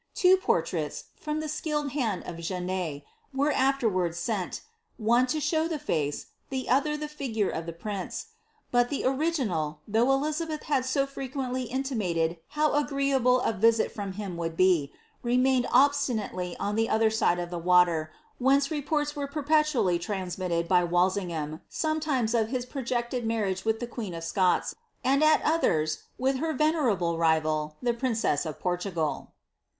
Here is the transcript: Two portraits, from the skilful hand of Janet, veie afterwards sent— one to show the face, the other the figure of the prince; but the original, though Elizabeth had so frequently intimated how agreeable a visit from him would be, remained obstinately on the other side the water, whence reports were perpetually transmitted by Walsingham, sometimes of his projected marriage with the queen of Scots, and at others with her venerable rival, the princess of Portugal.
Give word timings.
Two 0.15 0.35
portraits, 0.35 1.03
from 1.15 1.39
the 1.41 1.47
skilful 1.47 1.89
hand 1.91 2.23
of 2.23 2.39
Janet, 2.39 3.03
veie 3.35 3.53
afterwards 3.53 4.17
sent— 4.17 4.61
one 4.97 5.27
to 5.27 5.39
show 5.39 5.67
the 5.67 5.77
face, 5.77 6.25
the 6.49 6.67
other 6.69 6.97
the 6.97 7.07
figure 7.07 7.51
of 7.51 7.67
the 7.67 7.71
prince; 7.71 8.29
but 8.71 8.89
the 8.89 9.05
original, 9.05 9.81
though 9.87 10.11
Elizabeth 10.11 10.63
had 10.63 10.85
so 10.85 11.05
frequently 11.05 11.65
intimated 11.65 12.37
how 12.57 12.73
agreeable 12.73 13.41
a 13.41 13.53
visit 13.53 13.91
from 13.91 14.13
him 14.13 14.37
would 14.37 14.57
be, 14.57 14.91
remained 15.21 15.67
obstinately 15.71 16.57
on 16.57 16.75
the 16.75 16.89
other 16.89 17.11
side 17.11 17.37
the 17.51 17.59
water, 17.59 18.11
whence 18.39 18.71
reports 18.71 19.15
were 19.15 19.27
perpetually 19.27 19.99
transmitted 19.99 20.67
by 20.67 20.83
Walsingham, 20.83 21.61
sometimes 21.69 22.33
of 22.33 22.47
his 22.47 22.65
projected 22.65 23.23
marriage 23.23 23.65
with 23.65 23.79
the 23.79 23.85
queen 23.85 24.15
of 24.15 24.23
Scots, 24.23 24.73
and 25.03 25.23
at 25.23 25.43
others 25.43 26.05
with 26.17 26.37
her 26.37 26.53
venerable 26.53 27.19
rival, 27.19 27.77
the 27.83 27.93
princess 27.93 28.47
of 28.47 28.59
Portugal. 28.59 29.33